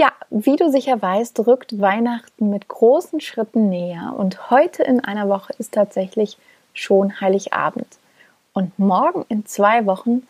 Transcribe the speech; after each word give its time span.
Ja, 0.00 0.12
wie 0.30 0.54
du 0.54 0.70
sicher 0.70 1.02
weißt, 1.02 1.40
rückt 1.48 1.80
Weihnachten 1.80 2.50
mit 2.50 2.68
großen 2.68 3.20
Schritten 3.20 3.68
näher 3.68 4.14
und 4.16 4.48
heute 4.48 4.84
in 4.84 5.00
einer 5.04 5.28
Woche 5.28 5.52
ist 5.58 5.74
tatsächlich 5.74 6.38
schon 6.72 7.20
Heiligabend. 7.20 7.98
Und 8.52 8.78
morgen 8.78 9.26
in 9.28 9.44
zwei 9.44 9.86
Wochen 9.86 10.22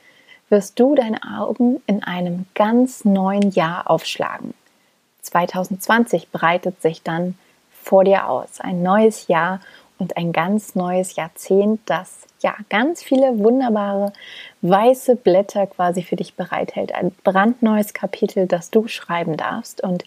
wirst 0.48 0.80
du 0.80 0.94
deine 0.94 1.18
Augen 1.38 1.82
in 1.86 2.02
einem 2.02 2.46
ganz 2.54 3.04
neuen 3.04 3.50
Jahr 3.50 3.90
aufschlagen. 3.90 4.54
2020 5.20 6.30
breitet 6.30 6.80
sich 6.80 7.02
dann 7.02 7.36
vor 7.70 8.04
dir 8.04 8.26
aus. 8.26 8.60
Ein 8.60 8.82
neues 8.82 9.28
Jahr 9.28 9.60
und 9.98 10.16
ein 10.16 10.32
ganz 10.32 10.74
neues 10.74 11.16
Jahrzehnt, 11.16 11.80
das 11.86 12.26
ja 12.40 12.54
ganz 12.68 13.02
viele 13.02 13.38
wunderbare 13.38 14.12
weiße 14.62 15.16
Blätter 15.16 15.66
quasi 15.66 16.02
für 16.02 16.16
dich 16.16 16.34
bereithält. 16.34 16.94
Ein 16.94 17.10
brandneues 17.24 17.94
Kapitel, 17.94 18.46
das 18.46 18.70
du 18.70 18.86
schreiben 18.86 19.36
darfst. 19.36 19.82
Und 19.82 20.04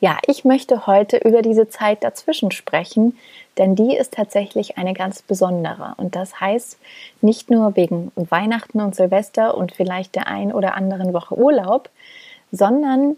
ja, 0.00 0.18
ich 0.26 0.44
möchte 0.44 0.86
heute 0.86 1.16
über 1.16 1.42
diese 1.42 1.68
Zeit 1.68 2.04
dazwischen 2.04 2.52
sprechen, 2.52 3.18
denn 3.58 3.74
die 3.74 3.96
ist 3.96 4.14
tatsächlich 4.14 4.78
eine 4.78 4.94
ganz 4.94 5.22
besondere. 5.22 5.94
Und 5.96 6.14
das 6.14 6.40
heißt 6.40 6.78
nicht 7.20 7.50
nur 7.50 7.76
wegen 7.76 8.12
Weihnachten 8.14 8.80
und 8.80 8.94
Silvester 8.94 9.56
und 9.56 9.72
vielleicht 9.72 10.14
der 10.14 10.28
ein 10.28 10.52
oder 10.52 10.74
anderen 10.74 11.12
Woche 11.12 11.36
Urlaub, 11.36 11.90
sondern 12.52 13.16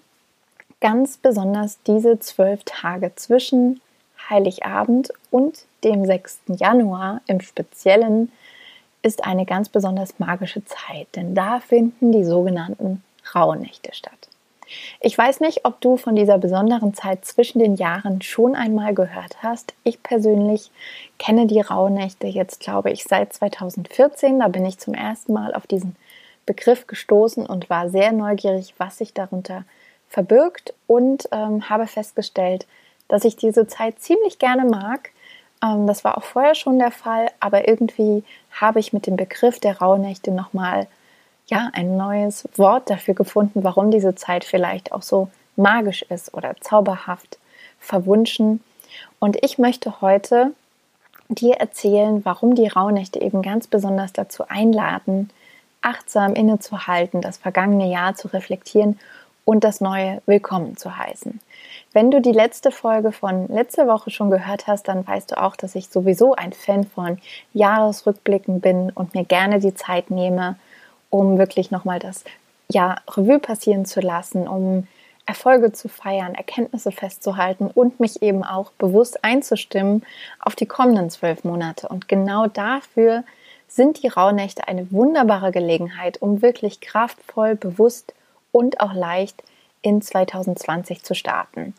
ganz 0.81 1.19
besonders 1.19 1.79
diese 1.87 2.19
zwölf 2.21 2.63
Tage 2.65 3.13
zwischen 3.17 3.81
Heiligabend 4.31 5.13
und 5.31 5.66
dem 5.85 6.05
6. 6.05 6.41
Januar 6.49 7.21
im 7.27 7.41
Speziellen 7.41 8.33
ist 9.03 9.25
eine 9.25 9.47
ganz 9.47 9.69
besonders 9.69 10.19
magische 10.19 10.65
Zeit, 10.65 11.09
denn 11.15 11.35
da 11.35 11.61
finden 11.61 12.13
die 12.13 12.25
sogenannten 12.25 13.03
Rauhnächte 13.35 13.95
statt. 13.95 14.29
Ich 15.01 15.17
weiß 15.17 15.41
nicht, 15.41 15.65
ob 15.65 15.81
du 15.81 15.97
von 15.97 16.17
dieser 16.17 16.39
besonderen 16.39 16.93
Zeit 16.93 17.25
zwischen 17.25 17.61
den 17.61 17.77
Jahren 17.77 18.21
schon 18.23 18.57
einmal 18.57 18.95
gehört 18.95 19.43
hast. 19.43 19.75
Ich 19.85 20.03
persönlich 20.03 20.71
kenne 21.19 21.47
die 21.47 21.61
Rauhnächte 21.61 22.27
jetzt, 22.27 22.61
glaube 22.61 22.91
ich, 22.91 23.05
seit 23.05 23.33
2014. 23.33 24.41
Da 24.41 24.49
bin 24.49 24.65
ich 24.67 24.79
zum 24.79 24.95
ersten 24.95 25.33
Mal 25.33 25.55
auf 25.55 25.67
diesen 25.67 25.95
Begriff 26.47 26.87
gestoßen 26.87 27.47
und 27.47 27.71
war 27.71 27.91
sehr 27.91 28.13
neugierig, 28.13 28.75
was 28.79 28.99
sich 28.99 29.15
darunter 29.15 29.65
verbirgt 30.09 30.75
und 30.87 31.29
ähm, 31.33 31.69
habe 31.69 31.87
festgestellt, 31.87 32.67
dass 33.09 33.25
ich 33.25 33.37
diese 33.37 33.67
Zeit 33.67 34.01
ziemlich 34.01 34.39
gerne 34.39 34.65
mag. 34.65 35.11
Ähm, 35.63 35.87
das 35.87 36.05
war 36.05 36.19
auch 36.19 36.25
vorher 36.25 36.55
schon 36.55 36.79
der 36.79 36.91
Fall, 36.91 37.31
aber 37.41 37.69
irgendwie 37.69 38.25
habe 38.51 38.81
ich 38.81 38.93
mit 38.93 39.07
dem 39.07 39.17
Begriff 39.17 39.61
der 39.61 39.79
Rauhnächte 39.79 40.31
nochmal 40.31 40.87
ja, 41.47 41.71
ein 41.73 41.97
neues 41.97 42.49
Wort 42.57 42.91
dafür 42.91 43.15
gefunden, 43.15 43.63
warum 43.63 43.91
diese 43.91 44.15
Zeit 44.15 44.45
vielleicht 44.45 44.93
auch 44.93 45.03
so 45.03 45.29
magisch 45.55 46.03
ist 46.03 46.35
oder 46.35 46.57
zauberhaft, 46.61 47.39
verwunschen. 47.79 48.63
Und 49.21 49.43
ich 49.45 49.59
möchte 49.59 50.01
heute 50.01 50.53
dir 51.29 51.55
erzählen, 51.57 52.25
warum 52.25 52.55
die 52.55 52.69
Rauhnächte 52.69 53.21
eben 53.21 53.43
ganz 53.43 53.67
besonders 53.67 54.13
dazu 54.13 54.45
einladen, 54.49 55.31
achtsam 55.83 56.35
innezuhalten, 56.35 57.21
das 57.21 57.37
vergangene 57.39 57.91
Jahr 57.91 58.15
zu 58.17 58.29
reflektieren 58.29 58.99
und 59.47 59.63
das 59.63 59.81
neue 59.81 60.21
willkommen 60.27 60.77
zu 60.77 60.99
heißen. 60.99 61.41
Wenn 61.93 62.11
du 62.11 62.21
die 62.21 62.33
letzte 62.33 62.73
Folge 62.73 63.13
von 63.13 63.47
letzter 63.47 63.87
Woche 63.87 64.11
schon 64.11 64.29
gehört 64.29 64.67
hast, 64.67 64.89
dann 64.89 65.07
weißt 65.07 65.31
du 65.31 65.41
auch, 65.41 65.55
dass 65.55 65.77
ich 65.77 65.89
sowieso 65.89 66.35
ein 66.35 66.53
Fan 66.53 66.85
von 66.85 67.19
Jahresrückblicken 67.55 68.61
bin 68.61 68.91
und 68.91 69.15
mir 69.15 69.25
gerne 69.25 69.61
die 69.61 69.73
Zeit 69.73 70.11
nehme, 70.11 70.57
um 71.11 71.39
wirklich 71.39 71.71
nochmal 71.71 72.01
das 72.01 72.25
Jahr 72.69 73.01
Revue 73.09 73.39
passieren 73.39 73.87
zu 73.87 74.01
lassen, 74.01 74.49
um 74.49 74.89
Erfolge 75.27 75.73
zu 75.73 75.89
feiern, 75.89 76.35
Erkenntnisse 76.35 76.91
festzuhalten 76.91 77.69
und 77.73 78.01
mich 78.01 78.23
eben 78.23 78.43
auch 78.43 78.73
bewusst 78.73 79.23
einzustimmen 79.25 80.05
auf 80.41 80.57
die 80.57 80.67
kommenden 80.67 81.09
zwölf 81.09 81.45
Monate. 81.45 81.89
Und 81.89 82.09
genau 82.09 82.49
dafür 82.49 83.23
sind 83.69 84.03
die 84.03 84.09
Rauhnächte 84.09 84.67
eine 84.67 84.91
wunderbare 84.91 85.53
Gelegenheit, 85.53 86.21
um 86.21 86.43
wirklich 86.43 86.81
kraftvoll, 86.81 87.55
bewusst 87.55 88.13
und 88.57 88.81
auch 88.81 88.95
leicht 88.95 89.43
in 89.83 90.01
2020 90.01 91.03
zu 91.03 91.15
starten. 91.15 91.75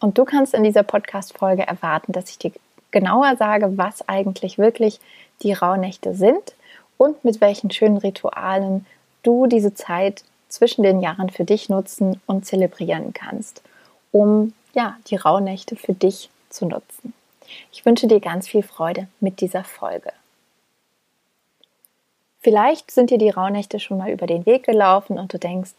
Und 0.00 0.16
du 0.16 0.24
kannst 0.24 0.54
in 0.54 0.64
dieser 0.64 0.82
Podcast-Folge 0.82 1.66
erwarten, 1.66 2.12
dass 2.12 2.30
ich 2.30 2.38
dir 2.38 2.52
genauer 2.90 3.36
sage, 3.36 3.76
was 3.76 4.08
eigentlich 4.08 4.56
wirklich 4.56 4.98
die 5.42 5.52
Rauhnächte 5.52 6.14
sind 6.14 6.54
und 6.96 7.22
mit 7.22 7.42
welchen 7.42 7.70
schönen 7.70 7.98
Ritualen 7.98 8.86
du 9.22 9.46
diese 9.46 9.74
Zeit 9.74 10.24
zwischen 10.48 10.82
den 10.82 11.02
Jahren 11.02 11.28
für 11.28 11.44
dich 11.44 11.68
nutzen 11.68 12.18
und 12.24 12.46
zelebrieren 12.46 13.12
kannst, 13.12 13.60
um 14.10 14.54
ja, 14.72 14.96
die 15.08 15.16
Rauhnächte 15.16 15.76
für 15.76 15.92
dich 15.92 16.30
zu 16.48 16.64
nutzen. 16.64 17.12
Ich 17.72 17.84
wünsche 17.84 18.06
dir 18.06 18.20
ganz 18.20 18.48
viel 18.48 18.62
Freude 18.62 19.06
mit 19.20 19.42
dieser 19.42 19.64
Folge. 19.64 20.14
Vielleicht 22.40 22.90
sind 22.90 23.10
dir 23.10 23.18
die 23.18 23.28
Rauhnächte 23.28 23.78
schon 23.80 23.98
mal 23.98 24.10
über 24.10 24.26
den 24.26 24.46
Weg 24.46 24.64
gelaufen 24.64 25.18
und 25.18 25.34
du 25.34 25.38
denkst, 25.38 25.74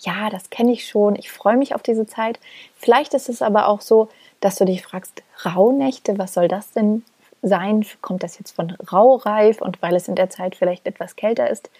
ja, 0.00 0.30
das 0.30 0.50
kenne 0.50 0.72
ich 0.72 0.88
schon, 0.88 1.16
ich 1.16 1.30
freue 1.30 1.56
mich 1.56 1.74
auf 1.74 1.82
diese 1.82 2.06
Zeit. 2.06 2.38
Vielleicht 2.76 3.14
ist 3.14 3.28
es 3.28 3.42
aber 3.42 3.68
auch 3.68 3.80
so, 3.80 4.08
dass 4.40 4.56
du 4.56 4.64
dich 4.64 4.82
fragst, 4.82 5.22
Rauhnächte, 5.44 6.18
was 6.18 6.34
soll 6.34 6.48
das 6.48 6.72
denn 6.72 7.04
sein? 7.42 7.84
Kommt 8.00 8.22
das 8.22 8.38
jetzt 8.38 8.52
von 8.52 8.70
raureif 8.92 9.60
und 9.60 9.80
weil 9.82 9.94
es 9.94 10.08
in 10.08 10.14
der 10.14 10.30
Zeit 10.30 10.56
vielleicht 10.56 10.86
etwas 10.86 11.16
kälter 11.16 11.48
ist? 11.48 11.70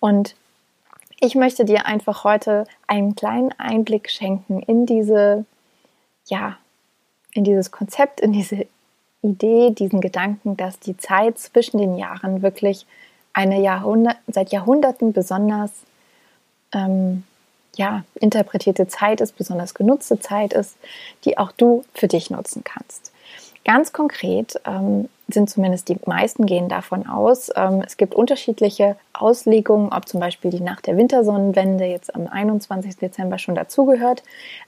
Und 0.00 0.34
ich 1.20 1.34
möchte 1.34 1.64
dir 1.64 1.86
einfach 1.86 2.24
heute 2.24 2.64
einen 2.86 3.14
kleinen 3.14 3.52
Einblick 3.58 4.10
schenken 4.10 4.60
in 4.60 4.86
diese, 4.86 5.44
ja, 6.26 6.56
in 7.32 7.44
dieses 7.44 7.70
Konzept, 7.70 8.20
in 8.20 8.32
diese 8.32 8.66
Idee, 9.22 9.70
diesen 9.70 10.00
Gedanken, 10.00 10.56
dass 10.56 10.80
die 10.80 10.96
Zeit 10.96 11.38
zwischen 11.38 11.78
den 11.78 11.98
Jahren 11.98 12.40
wirklich 12.40 12.86
eine 13.32 13.60
Jahrhundert, 13.60 14.16
seit 14.26 14.50
Jahrhunderten 14.50 15.12
besonders 15.12 15.70
ähm, 16.72 17.24
ja, 17.76 18.04
interpretierte 18.14 18.88
Zeit 18.88 19.20
ist, 19.20 19.36
besonders 19.36 19.74
genutzte 19.74 20.20
Zeit 20.20 20.52
ist, 20.52 20.76
die 21.24 21.38
auch 21.38 21.52
du 21.52 21.84
für 21.94 22.08
dich 22.08 22.30
nutzen 22.30 22.64
kannst. 22.64 23.12
Ganz 23.64 23.92
konkret 23.92 24.60
ähm, 24.64 25.08
sind 25.28 25.50
zumindest 25.50 25.88
die 25.88 25.98
meisten 26.06 26.46
gehen 26.46 26.68
davon 26.68 27.06
aus, 27.06 27.50
ähm, 27.54 27.82
es 27.86 27.96
gibt 27.96 28.14
unterschiedliche 28.14 28.96
Auslegungen, 29.12 29.92
ob 29.92 30.08
zum 30.08 30.18
Beispiel 30.18 30.50
die 30.50 30.60
Nacht 30.60 30.86
der 30.86 30.96
Wintersonnenwende 30.96 31.84
jetzt 31.84 32.14
am 32.14 32.26
21. 32.26 32.96
Dezember 32.96 33.38
schon 33.38 33.54
dazugehört, 33.54 34.22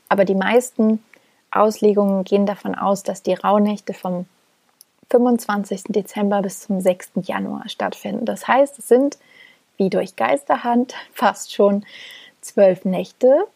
aber 0.08 0.24
die 0.24 0.34
meisten 0.34 1.02
Auslegungen 1.50 2.24
gehen 2.24 2.46
davon 2.46 2.74
aus, 2.74 3.02
dass 3.02 3.22
die 3.22 3.34
Rauhnächte 3.34 3.94
vom 3.94 4.26
25. 5.10 5.84
Dezember 5.88 6.42
bis 6.42 6.60
zum 6.60 6.80
6. 6.80 7.12
Januar 7.22 7.68
stattfinden. 7.68 8.24
Das 8.24 8.48
heißt, 8.48 8.78
es 8.78 8.88
sind 8.88 9.18
wie 9.76 9.90
durch 9.90 10.16
Geisterhand 10.16 10.94
fast 11.12 11.54
schon 11.54 11.84
zwölf 12.42 12.84
Nächte. 12.84 13.46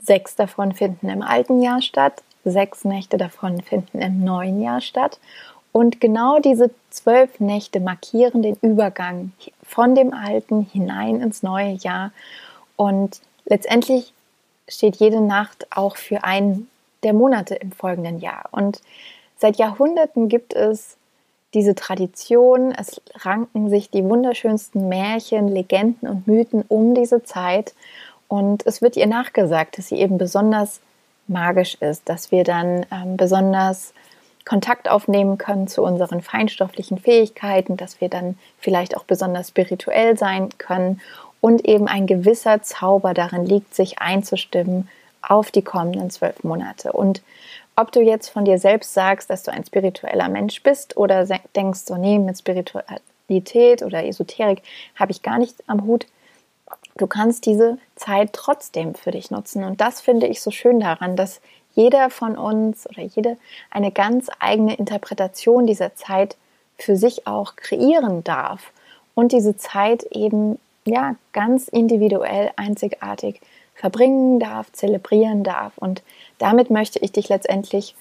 Sechs 0.00 0.36
davon 0.36 0.72
finden 0.72 1.08
im 1.08 1.22
alten 1.22 1.60
Jahr 1.60 1.82
statt, 1.82 2.22
sechs 2.44 2.84
Nächte 2.84 3.18
davon 3.18 3.60
finden 3.62 4.00
im 4.00 4.24
neuen 4.24 4.62
Jahr 4.62 4.80
statt. 4.80 5.18
Und 5.72 6.00
genau 6.00 6.38
diese 6.38 6.70
zwölf 6.90 7.40
Nächte 7.40 7.80
markieren 7.80 8.42
den 8.42 8.56
Übergang 8.62 9.32
von 9.62 9.94
dem 9.94 10.14
alten 10.14 10.62
hinein 10.62 11.20
ins 11.20 11.42
neue 11.42 11.72
Jahr. 11.72 12.12
Und 12.76 13.20
letztendlich 13.44 14.12
steht 14.68 14.96
jede 14.96 15.20
Nacht 15.20 15.66
auch 15.70 15.96
für 15.96 16.24
einen 16.24 16.68
der 17.02 17.12
Monate 17.12 17.54
im 17.54 17.72
folgenden 17.72 18.20
Jahr. 18.20 18.48
Und 18.50 18.80
seit 19.36 19.56
Jahrhunderten 19.56 20.28
gibt 20.28 20.54
es 20.54 20.96
diese 21.54 21.74
Tradition, 21.74 22.72
es 22.72 23.00
ranken 23.14 23.70
sich 23.70 23.90
die 23.90 24.04
wunderschönsten 24.04 24.88
Märchen, 24.88 25.48
Legenden 25.48 26.08
und 26.08 26.26
Mythen 26.26 26.62
um 26.68 26.94
diese 26.94 27.24
Zeit. 27.24 27.74
Und 28.28 28.66
es 28.66 28.82
wird 28.82 28.96
ihr 28.96 29.06
nachgesagt, 29.06 29.78
dass 29.78 29.88
sie 29.88 29.96
eben 29.96 30.18
besonders 30.18 30.80
magisch 31.26 31.74
ist, 31.76 32.08
dass 32.08 32.30
wir 32.30 32.44
dann 32.44 32.86
ähm, 32.92 33.16
besonders 33.16 33.92
Kontakt 34.44 34.88
aufnehmen 34.88 35.36
können 35.36 35.68
zu 35.68 35.82
unseren 35.82 36.22
feinstofflichen 36.22 36.98
Fähigkeiten, 36.98 37.76
dass 37.76 38.00
wir 38.00 38.08
dann 38.08 38.38
vielleicht 38.58 38.96
auch 38.96 39.04
besonders 39.04 39.48
spirituell 39.48 40.16
sein 40.16 40.48
können 40.56 41.00
und 41.40 41.66
eben 41.66 41.86
ein 41.86 42.06
gewisser 42.06 42.62
Zauber 42.62 43.14
darin 43.14 43.44
liegt, 43.44 43.74
sich 43.74 43.98
einzustimmen 43.98 44.88
auf 45.20 45.50
die 45.50 45.62
kommenden 45.62 46.10
zwölf 46.10 46.42
Monate. 46.44 46.92
Und 46.92 47.22
ob 47.76 47.92
du 47.92 48.00
jetzt 48.00 48.28
von 48.28 48.44
dir 48.44 48.58
selbst 48.58 48.94
sagst, 48.94 49.30
dass 49.30 49.42
du 49.42 49.52
ein 49.52 49.64
spiritueller 49.64 50.28
Mensch 50.28 50.62
bist 50.62 50.96
oder 50.96 51.26
denkst, 51.54 51.80
so 51.80 51.96
nee, 51.96 52.18
mit 52.18 52.38
Spiritualität 52.38 53.82
oder 53.82 54.04
Esoterik 54.04 54.62
habe 54.96 55.12
ich 55.12 55.22
gar 55.22 55.38
nichts 55.38 55.62
am 55.68 55.84
Hut, 55.84 56.06
du 56.98 57.06
kannst 57.06 57.46
diese 57.46 57.78
Zeit 57.96 58.32
trotzdem 58.32 58.94
für 58.94 59.10
dich 59.10 59.30
nutzen. 59.30 59.64
Und 59.64 59.80
das 59.80 60.00
finde 60.00 60.26
ich 60.26 60.42
so 60.42 60.50
schön 60.50 60.80
daran, 60.80 61.16
dass 61.16 61.40
jeder 61.74 62.10
von 62.10 62.36
uns 62.36 62.88
oder 62.88 63.02
jede 63.02 63.36
eine 63.70 63.92
ganz 63.92 64.28
eigene 64.40 64.74
Interpretation 64.76 65.66
dieser 65.66 65.94
Zeit 65.94 66.36
für 66.76 66.96
sich 66.96 67.26
auch 67.26 67.56
kreieren 67.56 68.24
darf 68.24 68.72
und 69.14 69.32
diese 69.32 69.56
Zeit 69.56 70.04
eben 70.10 70.58
ja 70.84 71.16
ganz 71.32 71.68
individuell 71.68 72.50
einzigartig 72.56 73.40
verbringen 73.74 74.40
darf, 74.40 74.72
zelebrieren 74.72 75.44
darf. 75.44 75.76
Und 75.78 76.02
damit 76.38 76.70
möchte 76.70 76.98
ich 76.98 77.12
dich 77.12 77.28
letztendlich 77.28 77.94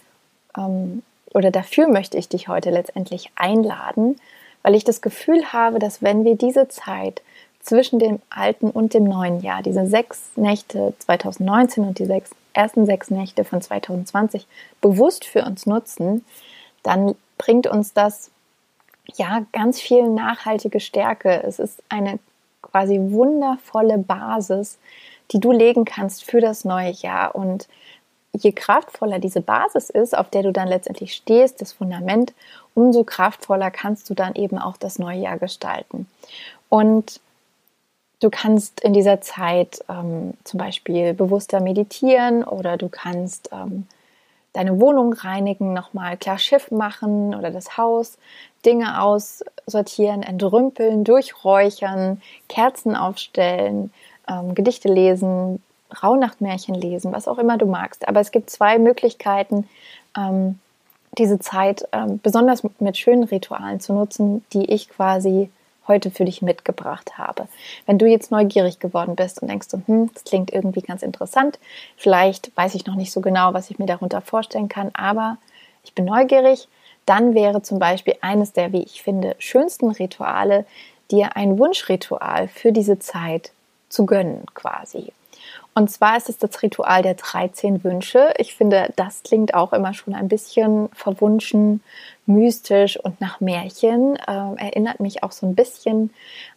ähm, 0.57 1.03
oder 1.33 1.51
dafür 1.51 1.87
möchte 1.87 2.17
ich 2.17 2.29
dich 2.29 2.47
heute 2.47 2.71
letztendlich 2.71 3.29
einladen, 3.35 4.19
weil 4.63 4.75
ich 4.75 4.83
das 4.83 5.01
Gefühl 5.01 5.53
habe, 5.53 5.79
dass 5.79 6.01
wenn 6.01 6.25
wir 6.25 6.35
diese 6.35 6.67
Zeit 6.67 7.21
zwischen 7.67 7.99
dem 7.99 8.19
alten 8.29 8.69
und 8.69 8.93
dem 8.93 9.03
neuen 9.03 9.41
Jahr, 9.41 9.61
diese 9.61 9.85
sechs 9.87 10.31
Nächte 10.35 10.93
2019 10.99 11.83
und 11.83 11.99
die 11.99 12.05
sechs, 12.05 12.31
ersten 12.53 12.85
sechs 12.85 13.11
Nächte 13.11 13.43
von 13.43 13.61
2020 13.61 14.47
bewusst 14.79 15.25
für 15.25 15.43
uns 15.43 15.65
nutzen, 15.65 16.23
dann 16.83 17.15
bringt 17.37 17.67
uns 17.67 17.93
das 17.93 18.31
ja 19.15 19.45
ganz 19.51 19.81
viel 19.81 20.07
nachhaltige 20.07 20.79
Stärke. 20.79 21.43
Es 21.43 21.59
ist 21.59 21.83
eine 21.89 22.19
quasi 22.61 22.99
wundervolle 22.99 23.97
Basis, 23.97 24.77
die 25.31 25.41
du 25.41 25.51
legen 25.51 25.83
kannst 25.83 26.23
für 26.23 26.39
das 26.39 26.63
neue 26.63 26.91
Jahr. 26.91 27.35
Und 27.35 27.67
je 28.31 28.53
kraftvoller 28.53 29.19
diese 29.19 29.41
Basis 29.41 29.89
ist, 29.89 30.17
auf 30.17 30.29
der 30.29 30.43
du 30.43 30.53
dann 30.53 30.69
letztendlich 30.69 31.13
stehst, 31.13 31.61
das 31.61 31.73
Fundament, 31.73 32.33
umso 32.73 33.03
kraftvoller 33.03 33.71
kannst 33.71 34.09
du 34.09 34.13
dann 34.13 34.35
eben 34.35 34.57
auch 34.57 34.77
das 34.77 34.99
neue 34.99 35.19
Jahr 35.19 35.37
gestalten. 35.37 36.07
Und 36.69 37.19
Du 38.19 38.29
kannst 38.31 38.79
in 38.79 38.93
dieser 38.93 39.21
Zeit 39.21 39.83
ähm, 39.89 40.33
zum 40.43 40.57
Beispiel 40.57 41.13
bewusster 41.13 41.59
meditieren 41.59 42.43
oder 42.43 42.77
du 42.77 42.89
kannst 42.89 43.49
ähm, 43.51 43.87
deine 44.53 44.79
Wohnung 44.79 45.13
reinigen, 45.13 45.73
nochmal 45.73 46.17
klar 46.17 46.39
Schiff 46.39 46.71
machen 46.71 47.35
oder 47.35 47.51
das 47.51 47.77
Haus, 47.77 48.17
Dinge 48.65 49.01
aussortieren, 49.01 50.23
entrümpeln, 50.23 51.03
durchräuchern, 51.03 52.21
Kerzen 52.49 52.95
aufstellen, 52.95 53.93
ähm, 54.27 54.55
Gedichte 54.55 54.91
lesen, 54.91 55.61
Rauhnachtmärchen 56.01 56.73
lesen, 56.73 57.13
was 57.13 57.27
auch 57.27 57.37
immer 57.37 57.57
du 57.57 57.67
magst. 57.67 58.07
Aber 58.07 58.19
es 58.19 58.31
gibt 58.31 58.49
zwei 58.49 58.79
Möglichkeiten, 58.79 59.69
ähm, 60.17 60.59
diese 61.19 61.39
Zeit 61.39 61.87
ähm, 61.91 62.19
besonders 62.21 62.63
mit 62.79 62.97
schönen 62.97 63.23
Ritualen 63.23 63.79
zu 63.79 63.93
nutzen, 63.93 64.43
die 64.53 64.65
ich 64.71 64.89
quasi 64.89 65.49
heute 65.87 66.11
für 66.11 66.25
dich 66.25 66.41
mitgebracht 66.41 67.17
habe. 67.17 67.47
Wenn 67.85 67.97
du 67.97 68.05
jetzt 68.05 68.31
neugierig 68.31 68.79
geworden 68.79 69.15
bist 69.15 69.41
und 69.41 69.47
denkst, 69.47 69.67
hm, 69.85 70.11
das 70.13 70.23
klingt 70.23 70.51
irgendwie 70.51 70.81
ganz 70.81 71.03
interessant, 71.03 71.59
vielleicht 71.95 72.55
weiß 72.55 72.75
ich 72.75 72.85
noch 72.85 72.95
nicht 72.95 73.11
so 73.11 73.21
genau, 73.21 73.53
was 73.53 73.69
ich 73.69 73.79
mir 73.79 73.85
darunter 73.85 74.21
vorstellen 74.21 74.69
kann, 74.69 74.91
aber 74.93 75.37
ich 75.83 75.93
bin 75.93 76.05
neugierig, 76.05 76.67
dann 77.05 77.33
wäre 77.33 77.61
zum 77.61 77.79
Beispiel 77.79 78.15
eines 78.21 78.51
der, 78.51 78.73
wie 78.73 78.83
ich 78.83 79.01
finde, 79.01 79.35
schönsten 79.39 79.89
Rituale, 79.91 80.65
dir 81.09 81.37
ein 81.37 81.57
Wunschritual 81.57 82.49
für 82.49 82.73
diese 82.73 82.99
Zeit 82.99 83.51
zu 83.89 84.05
gönnen 84.05 84.43
quasi. 84.53 85.13
Und 85.77 85.91
zwar 85.91 86.17
ist 86.17 86.27
es 86.27 86.39
das 86.39 86.63
Ritual 86.63 87.03
der 87.03 87.13
13 87.13 87.83
Wünsche. 87.83 88.33
Ich 88.39 88.55
finde, 88.55 88.91
das 88.95 89.21
klingt 89.21 89.53
auch 89.53 89.73
immer 89.73 89.93
schon 89.93 90.15
ein 90.15 90.27
bisschen 90.27 90.89
verwunschen, 90.91 91.83
mystisch 92.25 92.97
und 92.99 93.21
nach 93.21 93.41
Märchen. 93.41 94.17
Ähm, 94.27 94.57
erinnert 94.57 94.99
mich 94.99 95.21
auch 95.21 95.31
so 95.31 95.45
ein 95.45 95.53
bisschen 95.53 96.11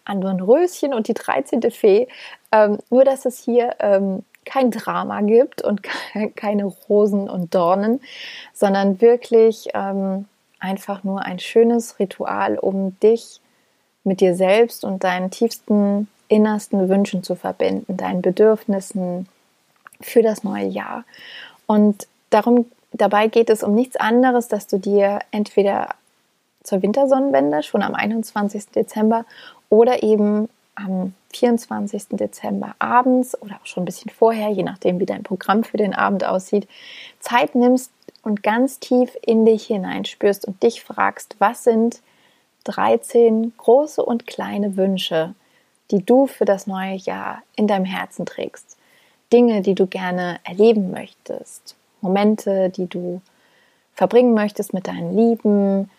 an 0.06 0.22
Dornröschen 0.22 0.94
und 0.94 1.06
die 1.06 1.12
13. 1.12 1.70
Fee. 1.70 2.08
Ähm, 2.50 2.78
nur, 2.88 3.04
dass 3.04 3.26
es 3.26 3.38
hier 3.44 3.76
ähm, 3.80 4.24
kein 4.46 4.70
Drama 4.70 5.20
gibt 5.20 5.60
und 5.60 5.82
keine 6.34 6.64
Rosen 6.64 7.28
und 7.28 7.54
Dornen, 7.54 8.00
sondern 8.54 9.02
wirklich 9.02 9.68
ähm, 9.74 10.28
einfach 10.60 11.04
nur 11.04 11.20
ein 11.26 11.40
schönes 11.40 11.98
Ritual, 11.98 12.58
um 12.58 12.98
dich 13.00 13.42
mit 14.02 14.22
dir 14.22 14.34
selbst 14.34 14.82
und 14.82 15.04
deinen 15.04 15.30
tiefsten 15.30 16.08
innersten 16.30 16.88
Wünschen 16.88 17.22
zu 17.22 17.34
verbinden, 17.34 17.96
deinen 17.96 18.22
Bedürfnissen 18.22 19.28
für 20.00 20.22
das 20.22 20.44
neue 20.44 20.66
Jahr. 20.66 21.04
Und 21.66 22.06
darum, 22.30 22.66
dabei 22.92 23.28
geht 23.28 23.50
es 23.50 23.62
um 23.62 23.74
nichts 23.74 23.96
anderes, 23.96 24.48
dass 24.48 24.66
du 24.66 24.78
dir 24.78 25.18
entweder 25.32 25.88
zur 26.62 26.82
Wintersonnenwende 26.82 27.62
schon 27.62 27.82
am 27.82 27.94
21. 27.94 28.68
Dezember 28.68 29.24
oder 29.68 30.02
eben 30.02 30.48
am 30.76 31.14
24. 31.32 32.08
Dezember 32.10 32.74
abends 32.78 33.40
oder 33.42 33.56
auch 33.56 33.66
schon 33.66 33.82
ein 33.82 33.86
bisschen 33.86 34.10
vorher, 34.10 34.50
je 34.50 34.62
nachdem, 34.62 35.00
wie 35.00 35.06
dein 35.06 35.24
Programm 35.24 35.64
für 35.64 35.76
den 35.76 35.94
Abend 35.94 36.24
aussieht, 36.24 36.68
Zeit 37.18 37.54
nimmst 37.54 37.90
und 38.22 38.42
ganz 38.42 38.78
tief 38.78 39.16
in 39.22 39.44
dich 39.44 39.66
hineinspürst 39.66 40.44
und 40.44 40.62
dich 40.62 40.82
fragst, 40.82 41.36
was 41.38 41.64
sind 41.64 42.00
13 42.64 43.52
große 43.56 44.04
und 44.04 44.26
kleine 44.26 44.76
Wünsche, 44.76 45.34
die 45.90 46.04
du 46.04 46.26
für 46.26 46.44
das 46.44 46.66
neue 46.66 46.94
Jahr 46.94 47.42
in 47.56 47.66
deinem 47.66 47.84
Herzen 47.84 48.26
trägst. 48.26 48.76
Dinge, 49.32 49.62
die 49.62 49.74
du 49.74 49.86
gerne 49.86 50.40
erleben 50.44 50.90
möchtest. 50.90 51.76
Momente, 52.00 52.70
die 52.70 52.86
du 52.86 53.20
verbringen 53.94 54.34
möchtest 54.34 54.72
mit 54.72 54.86
deinen 54.86 55.16
Lieben. 55.16 55.90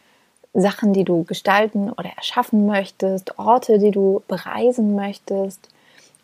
Sachen, 0.53 0.91
die 0.91 1.05
du 1.05 1.23
gestalten 1.23 1.91
oder 1.91 2.09
erschaffen 2.15 2.65
möchtest. 2.65 3.39
Orte, 3.39 3.79
die 3.79 3.91
du 3.91 4.21
bereisen 4.27 4.95
möchtest. 4.95 5.69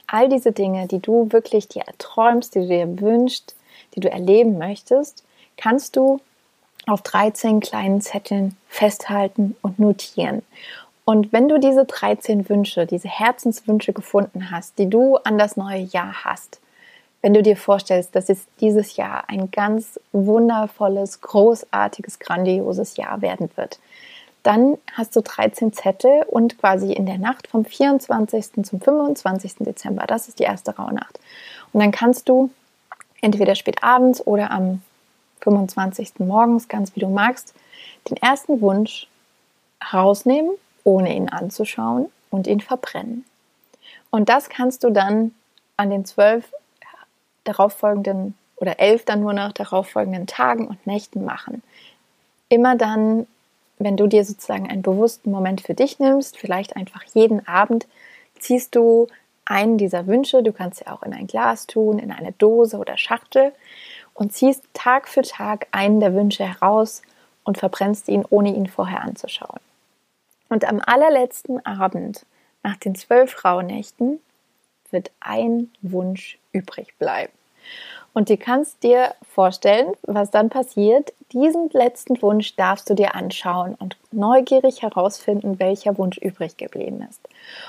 All 0.05 0.29
diese 0.29 0.51
Dinge, 0.51 0.87
die 0.87 0.99
du 0.99 1.31
wirklich 1.31 1.67
dir 1.67 1.83
erträumst, 1.83 2.55
die 2.55 2.61
du 2.61 2.67
dir 2.67 3.01
wünschst, 3.01 3.55
die 3.95 3.99
du 3.99 4.09
erleben 4.09 4.57
möchtest, 4.57 5.23
kannst 5.55 5.95
du 5.95 6.19
auf 6.85 7.01
13 7.01 7.59
kleinen 7.59 8.01
Zetteln 8.01 8.55
festhalten 8.67 9.55
und 9.61 9.79
notieren. 9.79 10.41
Und 11.09 11.31
wenn 11.31 11.47
du 11.47 11.57
diese 11.57 11.85
13 11.85 12.49
Wünsche, 12.49 12.85
diese 12.85 13.07
Herzenswünsche 13.07 13.93
gefunden 13.93 14.51
hast, 14.51 14.77
die 14.77 14.89
du 14.89 15.15
an 15.15 15.37
das 15.37 15.55
neue 15.55 15.79
Jahr 15.79 16.25
hast, 16.25 16.59
wenn 17.21 17.33
du 17.33 17.41
dir 17.41 17.55
vorstellst, 17.55 18.13
dass 18.13 18.27
es 18.27 18.45
dieses 18.59 18.97
Jahr 18.97 19.23
ein 19.29 19.49
ganz 19.49 20.01
wundervolles, 20.11 21.21
großartiges, 21.21 22.19
grandioses 22.19 22.97
Jahr 22.97 23.21
werden 23.21 23.49
wird, 23.55 23.79
dann 24.43 24.77
hast 24.91 25.15
du 25.15 25.21
13 25.21 25.71
Zettel 25.71 26.25
und 26.27 26.57
quasi 26.59 26.91
in 26.91 27.05
der 27.05 27.19
Nacht 27.19 27.47
vom 27.47 27.63
24. 27.63 28.65
zum 28.65 28.81
25. 28.81 29.59
Dezember, 29.59 30.07
das 30.07 30.27
ist 30.27 30.39
die 30.39 30.43
erste 30.43 30.75
Rauhnacht. 30.75 31.21
Und 31.71 31.79
dann 31.79 31.91
kannst 31.91 32.27
du 32.27 32.49
entweder 33.21 33.55
spät 33.55 33.81
abends 33.81 34.27
oder 34.27 34.51
am 34.51 34.81
25. 35.39 36.15
morgens, 36.19 36.67
ganz 36.67 36.93
wie 36.97 36.99
du 36.99 37.07
magst, 37.07 37.53
den 38.09 38.17
ersten 38.17 38.59
Wunsch 38.59 39.07
rausnehmen 39.93 40.51
ohne 40.87 41.13
ihn 41.13 41.27
anzuschauen 41.27 42.09
und 42.29 42.47
ihn 42.47 42.61
verbrennen. 42.61 43.25
Und 44.09 44.29
das 44.29 44.47
kannst 44.47 44.85
du 44.85 44.89
dann 44.89 45.35
an 45.75 45.89
den 45.89 46.05
zwölf 46.05 46.53
darauffolgenden 47.43 48.35
oder 48.55 48.79
elf 48.79 49.03
dann 49.03 49.19
nur 49.19 49.33
noch 49.33 49.51
darauffolgenden 49.51 50.27
Tagen 50.27 50.65
und 50.65 50.87
Nächten 50.87 51.25
machen. 51.25 51.61
Immer 52.47 52.77
dann, 52.77 53.27
wenn 53.79 53.97
du 53.97 54.07
dir 54.07 54.23
sozusagen 54.23 54.69
einen 54.69 54.81
bewussten 54.81 55.29
Moment 55.29 55.59
für 55.59 55.73
dich 55.73 55.99
nimmst, 55.99 56.37
vielleicht 56.37 56.77
einfach 56.77 57.03
jeden 57.13 57.45
Abend, 57.45 57.85
ziehst 58.39 58.73
du 58.73 59.07
einen 59.43 59.77
dieser 59.77 60.07
Wünsche, 60.07 60.41
du 60.41 60.53
kannst 60.53 60.79
sie 60.79 60.87
auch 60.87 61.03
in 61.03 61.13
ein 61.13 61.27
Glas 61.27 61.67
tun, 61.67 61.99
in 61.99 62.13
eine 62.13 62.31
Dose 62.31 62.77
oder 62.77 62.97
Schachtel 62.97 63.51
und 64.13 64.31
ziehst 64.31 64.63
Tag 64.73 65.09
für 65.09 65.21
Tag 65.21 65.67
einen 65.71 65.99
der 65.99 66.13
Wünsche 66.13 66.45
heraus 66.45 67.01
und 67.43 67.57
verbrennst 67.57 68.07
ihn, 68.07 68.23
ohne 68.29 68.55
ihn 68.55 68.67
vorher 68.67 69.01
anzuschauen. 69.01 69.59
Und 70.49 70.65
am 70.65 70.81
allerletzten 70.85 71.65
Abend, 71.65 72.25
nach 72.63 72.77
den 72.77 72.95
zwölf 72.95 73.43
Rauhnächten, 73.43 74.19
wird 74.91 75.11
ein 75.19 75.69
Wunsch 75.81 76.39
übrig 76.51 76.97
bleiben. 76.97 77.33
Und 78.13 78.29
du 78.29 78.37
kannst 78.37 78.81
dir 78.81 79.13
vorstellen, 79.31 79.93
was 80.01 80.31
dann 80.31 80.49
passiert. 80.49 81.13
Diesen 81.33 81.69
letzten 81.69 82.19
Wunsch 82.21 82.55
darfst 82.55 82.89
du 82.89 82.95
dir 82.95 83.13
anschauen 83.13 83.75
und 83.75 83.97
neugierig 84.11 84.81
herausfinden, 84.81 85.59
welcher 85.59 85.97
Wunsch 85.97 86.17
übrig 86.17 86.57
geblieben 86.57 87.05
ist. 87.07 87.19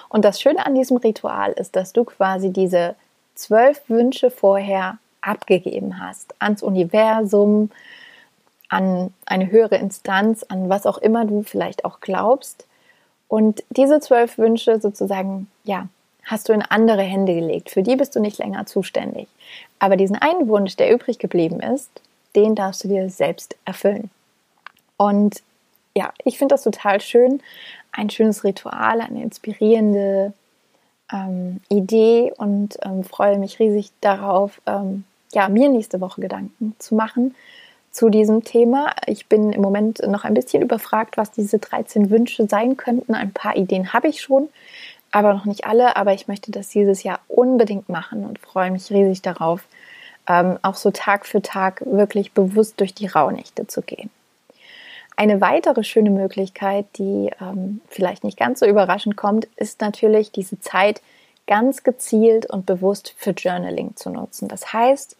Und 0.08 0.24
das 0.24 0.40
Schöne 0.40 0.64
an 0.64 0.74
diesem 0.74 0.96
Ritual 0.96 1.52
ist, 1.52 1.76
dass 1.76 1.92
du 1.92 2.04
quasi 2.04 2.50
diese 2.50 2.94
zwölf 3.34 3.88
Wünsche 3.88 4.30
vorher 4.30 4.98
abgegeben 5.20 6.00
hast 6.00 6.34
ans 6.38 6.62
Universum, 6.62 7.70
an 8.68 9.12
eine 9.26 9.50
höhere 9.50 9.76
Instanz, 9.76 10.44
an 10.44 10.68
was 10.68 10.86
auch 10.86 10.98
immer 10.98 11.24
du 11.24 11.42
vielleicht 11.42 11.84
auch 11.84 12.00
glaubst. 12.00 12.67
Und 13.28 13.62
diese 13.70 14.00
zwölf 14.00 14.38
Wünsche 14.38 14.80
sozusagen, 14.80 15.48
ja, 15.64 15.88
hast 16.24 16.48
du 16.48 16.52
in 16.52 16.62
andere 16.62 17.02
Hände 17.02 17.34
gelegt. 17.34 17.70
Für 17.70 17.82
die 17.82 17.96
bist 17.96 18.16
du 18.16 18.20
nicht 18.20 18.38
länger 18.38 18.66
zuständig. 18.66 19.28
Aber 19.78 19.96
diesen 19.96 20.16
einen 20.16 20.48
Wunsch, 20.48 20.76
der 20.76 20.92
übrig 20.92 21.18
geblieben 21.18 21.60
ist, 21.60 21.90
den 22.36 22.54
darfst 22.54 22.84
du 22.84 22.88
dir 22.88 23.08
selbst 23.10 23.56
erfüllen. 23.64 24.10
Und 24.96 25.42
ja, 25.94 26.12
ich 26.24 26.38
finde 26.38 26.54
das 26.54 26.62
total 26.62 27.00
schön. 27.00 27.40
Ein 27.92 28.10
schönes 28.10 28.44
Ritual, 28.44 29.00
eine 29.00 29.22
inspirierende 29.22 30.32
ähm, 31.12 31.60
Idee 31.68 32.32
und 32.36 32.78
ähm, 32.82 33.04
freue 33.04 33.38
mich 33.38 33.58
riesig 33.58 33.90
darauf, 34.00 34.60
ähm, 34.66 35.04
ja, 35.32 35.48
mir 35.48 35.68
nächste 35.68 36.00
Woche 36.00 36.20
Gedanken 36.20 36.74
zu 36.78 36.94
machen 36.94 37.34
zu 37.98 38.10
diesem 38.10 38.44
Thema. 38.44 38.94
Ich 39.06 39.26
bin 39.26 39.52
im 39.52 39.60
Moment 39.60 40.06
noch 40.06 40.22
ein 40.22 40.34
bisschen 40.34 40.62
überfragt, 40.62 41.16
was 41.16 41.32
diese 41.32 41.58
13 41.58 42.10
Wünsche 42.10 42.46
sein 42.46 42.76
könnten. 42.76 43.12
Ein 43.12 43.32
paar 43.32 43.56
Ideen 43.56 43.92
habe 43.92 44.06
ich 44.06 44.20
schon, 44.20 44.48
aber 45.10 45.34
noch 45.34 45.46
nicht 45.46 45.64
alle. 45.64 45.96
Aber 45.96 46.14
ich 46.14 46.28
möchte 46.28 46.52
das 46.52 46.68
dieses 46.68 47.02
Jahr 47.02 47.18
unbedingt 47.26 47.88
machen 47.88 48.24
und 48.24 48.38
freue 48.38 48.70
mich 48.70 48.88
riesig 48.92 49.22
darauf, 49.22 49.64
ähm, 50.28 50.60
auch 50.62 50.76
so 50.76 50.92
Tag 50.92 51.26
für 51.26 51.42
Tag 51.42 51.82
wirklich 51.86 52.30
bewusst 52.30 52.78
durch 52.78 52.94
die 52.94 53.08
Rauhnächte 53.08 53.66
zu 53.66 53.82
gehen. 53.82 54.10
Eine 55.16 55.40
weitere 55.40 55.82
schöne 55.82 56.10
Möglichkeit, 56.10 56.86
die 56.98 57.32
ähm, 57.40 57.80
vielleicht 57.88 58.22
nicht 58.22 58.38
ganz 58.38 58.60
so 58.60 58.66
überraschend 58.66 59.16
kommt, 59.16 59.46
ist 59.56 59.80
natürlich 59.80 60.30
diese 60.30 60.60
Zeit 60.60 61.02
ganz 61.48 61.82
gezielt 61.82 62.46
und 62.46 62.64
bewusst 62.64 63.12
für 63.16 63.30
Journaling 63.30 63.96
zu 63.96 64.10
nutzen. 64.10 64.46
Das 64.46 64.72
heißt, 64.72 65.16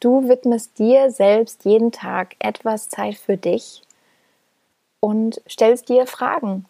du 0.00 0.28
widmest 0.28 0.78
dir 0.78 1.10
selbst 1.10 1.64
jeden 1.64 1.92
Tag 1.92 2.34
etwas 2.38 2.88
Zeit 2.88 3.14
für 3.14 3.36
dich 3.36 3.82
und 4.98 5.40
stellst 5.48 5.88
dir 5.88 6.06
Fragen 6.06 6.66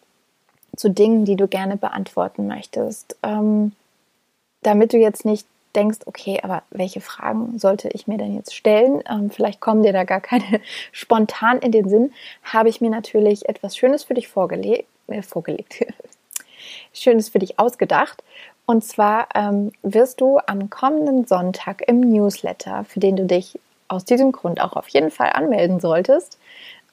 zu 0.75 0.89
Dingen, 0.89 1.25
die 1.25 1.35
du 1.35 1.47
gerne 1.47 1.77
beantworten 1.77 2.47
möchtest, 2.47 3.17
ähm, 3.23 3.73
damit 4.61 4.93
du 4.93 4.97
jetzt 4.97 5.25
nicht 5.25 5.45
denkst, 5.75 5.99
okay, 6.05 6.39
aber 6.43 6.63
welche 6.69 7.01
Fragen 7.01 7.57
sollte 7.59 7.89
ich 7.89 8.07
mir 8.07 8.17
denn 8.17 8.35
jetzt 8.35 8.53
stellen? 8.53 9.03
Ähm, 9.09 9.29
vielleicht 9.31 9.59
kommen 9.59 9.83
dir 9.83 9.93
da 9.93 10.03
gar 10.03 10.21
keine 10.21 10.61
spontan 10.91 11.59
in 11.59 11.71
den 11.71 11.89
Sinn. 11.89 12.13
Habe 12.43 12.69
ich 12.69 12.81
mir 12.81 12.89
natürlich 12.89 13.47
etwas 13.47 13.77
Schönes 13.77 14.03
für 14.03 14.13
dich 14.13 14.27
vorgelegt, 14.27 14.87
äh, 15.07 15.21
vorgelegt. 15.21 15.85
Schönes 16.93 17.29
für 17.29 17.39
dich 17.39 17.57
ausgedacht. 17.59 18.23
Und 18.65 18.83
zwar 18.83 19.27
ähm, 19.35 19.71
wirst 19.81 20.21
du 20.21 20.39
am 20.45 20.69
kommenden 20.69 21.25
Sonntag 21.25 21.81
im 21.87 21.99
Newsletter, 22.01 22.85
für 22.85 22.99
den 22.99 23.15
du 23.15 23.25
dich 23.25 23.59
aus 23.87 24.05
diesem 24.05 24.31
Grund 24.31 24.61
auch 24.61 24.73
auf 24.73 24.87
jeden 24.87 25.11
Fall 25.11 25.31
anmelden 25.33 25.79
solltest, 25.79 26.37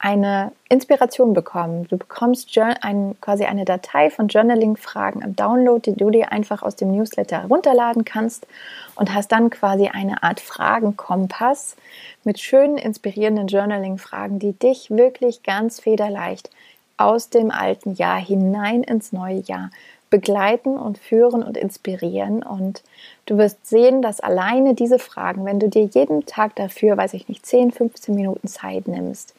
eine 0.00 0.52
Inspiration 0.68 1.34
bekommen. 1.34 1.88
Du 1.88 1.96
bekommst 1.96 2.56
ein, 2.58 3.16
quasi 3.20 3.44
eine 3.44 3.64
Datei 3.64 4.10
von 4.10 4.28
Journaling-Fragen 4.28 5.22
im 5.22 5.34
Download, 5.34 5.90
die 5.90 5.96
du 5.96 6.10
dir 6.10 6.30
einfach 6.30 6.62
aus 6.62 6.76
dem 6.76 6.92
Newsletter 6.92 7.42
herunterladen 7.42 8.04
kannst 8.04 8.46
und 8.94 9.12
hast 9.12 9.32
dann 9.32 9.50
quasi 9.50 9.88
eine 9.88 10.22
Art 10.22 10.40
Fragenkompass 10.40 11.76
mit 12.22 12.38
schönen, 12.38 12.78
inspirierenden 12.78 13.48
Journaling-Fragen, 13.48 14.38
die 14.38 14.52
dich 14.52 14.90
wirklich 14.90 15.42
ganz 15.42 15.80
federleicht 15.80 16.50
aus 16.96 17.28
dem 17.30 17.50
alten 17.50 17.94
Jahr 17.94 18.20
hinein 18.20 18.84
ins 18.84 19.12
neue 19.12 19.40
Jahr 19.40 19.70
begleiten 20.10 20.76
und 20.76 20.98
führen 20.98 21.42
und 21.42 21.56
inspirieren. 21.56 22.42
Und 22.42 22.82
du 23.26 23.38
wirst 23.38 23.66
sehen, 23.66 24.02
dass 24.02 24.20
alleine 24.20 24.74
diese 24.74 24.98
Fragen, 24.98 25.44
wenn 25.44 25.60
du 25.60 25.68
dir 25.68 25.84
jeden 25.84 26.26
Tag 26.26 26.56
dafür, 26.56 26.96
weiß 26.96 27.14
ich 27.14 27.28
nicht, 27.28 27.44
10, 27.44 27.72
15 27.72 28.14
Minuten 28.14 28.48
Zeit 28.48 28.88
nimmst, 28.88 29.34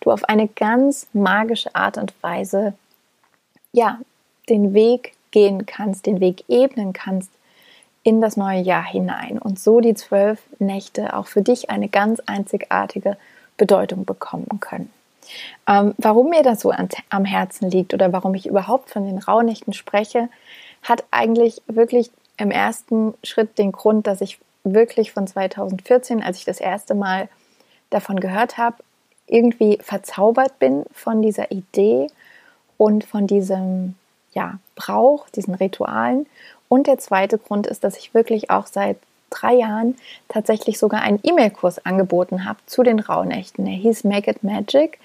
du 0.00 0.10
auf 0.10 0.24
eine 0.24 0.48
ganz 0.48 1.06
magische 1.12 1.74
Art 1.74 1.98
und 1.98 2.12
Weise, 2.22 2.74
ja, 3.72 3.98
den 4.48 4.74
Weg 4.74 5.14
gehen 5.30 5.66
kannst, 5.66 6.06
den 6.06 6.20
Weg 6.20 6.44
ebnen 6.48 6.92
kannst 6.92 7.30
in 8.02 8.20
das 8.20 8.36
neue 8.36 8.60
Jahr 8.60 8.84
hinein 8.84 9.38
und 9.38 9.58
so 9.58 9.80
die 9.80 9.94
zwölf 9.94 10.40
Nächte 10.58 11.14
auch 11.16 11.26
für 11.26 11.42
dich 11.42 11.70
eine 11.70 11.88
ganz 11.88 12.20
einzigartige 12.20 13.16
Bedeutung 13.56 14.04
bekommen 14.04 14.48
können. 14.60 14.90
Ähm, 15.66 15.94
warum 15.98 16.30
mir 16.30 16.42
das 16.42 16.60
so 16.60 16.70
an, 16.70 16.88
am 17.08 17.24
Herzen 17.24 17.70
liegt 17.70 17.94
oder 17.94 18.12
warum 18.12 18.34
ich 18.34 18.46
überhaupt 18.46 18.90
von 18.90 19.04
den 19.04 19.18
Rauhnächten 19.18 19.72
spreche, 19.72 20.28
hat 20.82 21.04
eigentlich 21.10 21.62
wirklich 21.66 22.10
im 22.36 22.50
ersten 22.50 23.14
Schritt 23.22 23.58
den 23.58 23.72
Grund, 23.72 24.06
dass 24.06 24.20
ich 24.20 24.38
wirklich 24.64 25.12
von 25.12 25.26
2014, 25.26 26.22
als 26.22 26.38
ich 26.38 26.44
das 26.44 26.60
erste 26.60 26.94
Mal 26.94 27.28
davon 27.90 28.20
gehört 28.20 28.58
habe, 28.58 28.76
irgendwie 29.26 29.78
verzaubert 29.82 30.58
bin 30.58 30.84
von 30.92 31.22
dieser 31.22 31.50
Idee 31.50 32.08
und 32.78 33.04
von 33.04 33.26
diesem 33.26 33.94
ja, 34.32 34.58
Brauch, 34.74 35.28
diesen 35.28 35.54
Ritualen. 35.54 36.26
Und 36.68 36.86
der 36.86 36.98
zweite 36.98 37.38
Grund 37.38 37.66
ist, 37.66 37.84
dass 37.84 37.96
ich 37.96 38.14
wirklich 38.14 38.50
auch 38.50 38.66
seit 38.66 38.96
drei 39.30 39.54
Jahren 39.54 39.96
tatsächlich 40.28 40.78
sogar 40.78 41.02
einen 41.02 41.20
E-Mail-Kurs 41.22 41.84
angeboten 41.86 42.44
habe 42.44 42.58
zu 42.66 42.82
den 42.82 43.00
Rauhnächten. 43.00 43.66
Er 43.66 43.76
hieß 43.76 44.04
Make 44.04 44.30
It 44.30 44.42
Magic 44.44 44.98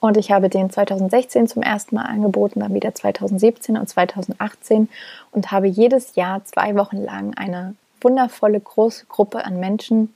und 0.00 0.16
ich 0.16 0.30
habe 0.30 0.48
den 0.48 0.70
2016 0.70 1.48
zum 1.48 1.62
ersten 1.62 1.96
Mal 1.96 2.04
angeboten, 2.04 2.60
dann 2.60 2.74
wieder 2.74 2.94
2017 2.94 3.76
und 3.76 3.88
2018 3.88 4.88
und 5.32 5.50
habe 5.50 5.66
jedes 5.66 6.14
Jahr 6.14 6.44
zwei 6.44 6.76
Wochen 6.76 6.98
lang 6.98 7.34
eine 7.36 7.74
wundervolle 8.00 8.60
große 8.60 9.06
Gruppe 9.06 9.44
an 9.44 9.58
Menschen 9.58 10.14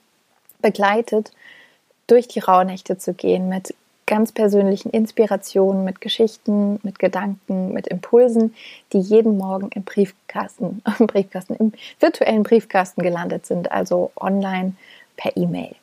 begleitet, 0.61 1.33
durch 2.07 2.29
die 2.29 2.41
Rauhnächte 2.41 2.99
zu 2.99 3.15
gehen 3.15 3.49
mit 3.49 3.75
ganz 4.13 4.31
persönlichen 4.31 4.91
Inspirationen, 4.91 5.87
mit 5.87 6.03
Geschichten, 6.03 6.79
mit 6.83 6.99
Gedanken, 6.99 7.73
mit 7.73 7.87
Impulsen, 7.89 8.55
die 8.93 9.01
jeden 9.01 9.39
Morgen 9.39 9.71
im 9.75 9.85
Briefkasten, 9.85 10.83
im 10.99 11.07
Briefkasten, 11.07 11.55
im 11.55 11.73
virtuellen 11.99 12.43
Briefkasten 12.43 13.03
gelandet 13.03 13.47
sind, 13.47 13.73
also 13.73 14.13
online 14.15 14.75
per 15.17 15.35
E-Mail. 15.35 15.75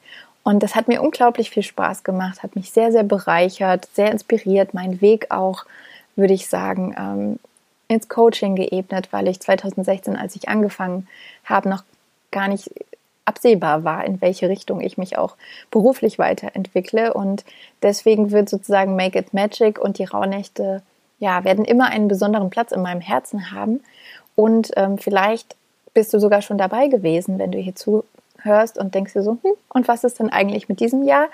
Und 0.43 0.61
das 0.61 0.75
hat 0.75 0.87
mir 0.87 1.01
unglaublich 1.01 1.49
viel 1.49 1.63
Spaß 1.63 2.03
gemacht, 2.03 2.43
hat 2.43 2.55
mich 2.55 2.69
sehr, 2.69 2.91
sehr 2.91 3.01
bereichert, 3.01 3.87
sehr 3.93 4.11
inspiriert, 4.11 4.75
meinen 4.75 5.01
Weg 5.01 5.31
auch, 5.31 5.65
würde 6.15 6.35
ich 6.35 6.47
sagen, 6.47 6.95
ähm, 6.99 7.39
ins 7.87 8.09
Coaching 8.09 8.55
geebnet, 8.55 9.07
weil 9.09 9.27
ich 9.27 9.39
2016, 9.39 10.15
als 10.15 10.35
ich 10.35 10.47
angefangen 10.47 11.07
habe, 11.45 11.67
noch 11.67 11.83
gar 12.29 12.47
nicht 12.47 12.69
absehbar 13.29 13.83
war, 13.83 14.03
in 14.03 14.19
welche 14.19 14.49
Richtung 14.49 14.81
ich 14.81 14.97
mich 14.97 15.17
auch 15.17 15.35
beruflich 15.69 16.17
weiterentwickle. 16.17 17.13
Und 17.13 17.45
deswegen 17.83 18.31
wird 18.31 18.49
sozusagen 18.49 18.95
Make 18.95 19.19
It 19.19 19.33
Magic 19.33 19.79
und 19.79 19.99
die 19.99 20.05
Rauhnächte 20.05 20.81
ja, 21.19 21.43
werden 21.43 21.63
immer 21.63 21.85
einen 21.85 22.07
besonderen 22.07 22.49
Platz 22.49 22.71
in 22.71 22.81
meinem 22.81 23.01
Herzen 23.01 23.51
haben. 23.51 23.81
Und 24.35 24.71
ähm, 24.75 24.97
vielleicht 24.97 25.55
bist 25.93 26.13
du 26.13 26.19
sogar 26.19 26.41
schon 26.41 26.57
dabei 26.57 26.87
gewesen, 26.87 27.39
wenn 27.39 27.51
du 27.51 27.59
hier 27.59 27.75
zuhörst 27.75 28.77
und 28.77 28.95
denkst 28.95 29.13
dir 29.13 29.23
so, 29.23 29.37
hm, 29.41 29.51
und 29.69 29.87
was 29.87 30.03
ist 30.03 30.19
denn 30.19 30.29
eigentlich 30.29 30.69
mit 30.69 30.79
diesem 30.79 31.03
Jahr? 31.03 31.27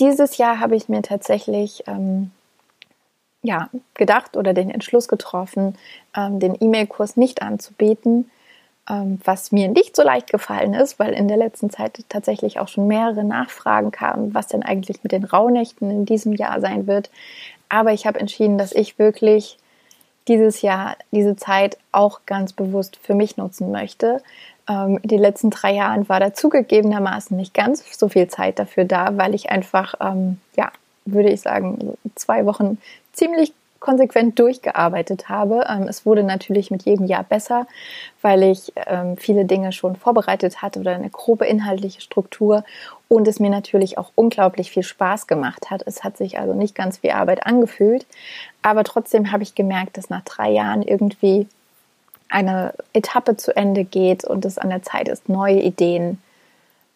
Dieses 0.00 0.36
Jahr 0.36 0.60
habe 0.60 0.76
ich 0.76 0.88
mir 0.88 1.02
tatsächlich 1.02 1.84
ähm, 1.86 2.30
ja, 3.42 3.70
gedacht 3.94 4.36
oder 4.36 4.54
den 4.54 4.70
Entschluss 4.70 5.08
getroffen, 5.08 5.76
ähm, 6.16 6.40
den 6.40 6.56
E-Mail-Kurs 6.60 7.16
nicht 7.16 7.42
anzubieten, 7.42 8.30
was 8.86 9.52
mir 9.52 9.68
nicht 9.68 9.94
so 9.94 10.02
leicht 10.02 10.30
gefallen 10.30 10.74
ist, 10.74 10.98
weil 10.98 11.12
in 11.12 11.28
der 11.28 11.36
letzten 11.36 11.70
Zeit 11.70 12.04
tatsächlich 12.08 12.58
auch 12.58 12.68
schon 12.68 12.88
mehrere 12.88 13.22
Nachfragen 13.22 13.92
kamen, 13.92 14.34
was 14.34 14.48
denn 14.48 14.62
eigentlich 14.62 15.02
mit 15.02 15.12
den 15.12 15.24
Rauhnächten 15.24 15.90
in 15.90 16.04
diesem 16.04 16.32
Jahr 16.32 16.60
sein 16.60 16.86
wird. 16.86 17.10
Aber 17.68 17.92
ich 17.92 18.06
habe 18.06 18.18
entschieden, 18.18 18.58
dass 18.58 18.72
ich 18.72 18.98
wirklich 18.98 19.56
dieses 20.28 20.62
Jahr, 20.62 20.96
diese 21.10 21.36
Zeit 21.36 21.78
auch 21.90 22.20
ganz 22.26 22.52
bewusst 22.52 22.98
für 23.00 23.14
mich 23.14 23.36
nutzen 23.36 23.70
möchte. 23.70 24.22
Ähm, 24.68 24.98
in 25.02 25.08
den 25.08 25.20
letzten 25.20 25.50
drei 25.50 25.72
Jahren 25.72 26.08
war 26.08 26.20
da 26.20 26.34
zugegebenermaßen 26.34 27.36
nicht 27.36 27.54
ganz 27.54 27.84
so 27.98 28.08
viel 28.08 28.28
Zeit 28.28 28.58
dafür 28.58 28.84
da, 28.84 29.16
weil 29.16 29.34
ich 29.34 29.50
einfach, 29.50 29.94
ähm, 30.00 30.38
ja, 30.56 30.70
würde 31.04 31.30
ich 31.30 31.40
sagen, 31.40 31.96
zwei 32.14 32.46
Wochen 32.46 32.78
ziemlich 33.12 33.52
konsequent 33.82 34.38
durchgearbeitet 34.38 35.28
habe. 35.28 35.66
Ähm, 35.68 35.88
es 35.88 36.06
wurde 36.06 36.22
natürlich 36.22 36.70
mit 36.70 36.84
jedem 36.84 37.06
Jahr 37.06 37.24
besser, 37.24 37.66
weil 38.22 38.44
ich 38.44 38.72
ähm, 38.86 39.16
viele 39.16 39.44
Dinge 39.44 39.72
schon 39.72 39.96
vorbereitet 39.96 40.62
hatte 40.62 40.80
oder 40.80 40.94
eine 40.94 41.10
grobe 41.10 41.46
inhaltliche 41.46 42.00
Struktur 42.00 42.64
und 43.08 43.26
es 43.28 43.40
mir 43.40 43.50
natürlich 43.50 43.98
auch 43.98 44.12
unglaublich 44.14 44.70
viel 44.70 44.84
Spaß 44.84 45.26
gemacht 45.26 45.70
hat. 45.70 45.82
Es 45.84 46.04
hat 46.04 46.16
sich 46.16 46.38
also 46.38 46.54
nicht 46.54 46.74
ganz 46.74 47.02
wie 47.02 47.12
Arbeit 47.12 47.44
angefühlt, 47.44 48.06
aber 48.62 48.84
trotzdem 48.84 49.32
habe 49.32 49.42
ich 49.42 49.54
gemerkt, 49.56 49.98
dass 49.98 50.08
nach 50.08 50.22
drei 50.22 50.50
Jahren 50.50 50.82
irgendwie 50.82 51.48
eine 52.28 52.74
Etappe 52.92 53.36
zu 53.36 53.54
Ende 53.54 53.84
geht 53.84 54.24
und 54.24 54.44
es 54.44 54.58
an 54.58 54.70
der 54.70 54.82
Zeit 54.82 55.08
ist, 55.08 55.28
neue 55.28 55.60
Ideen 55.60 56.22